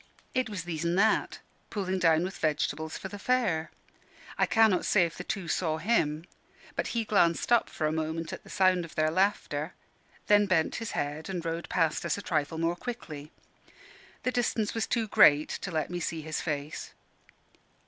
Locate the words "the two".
5.15-5.47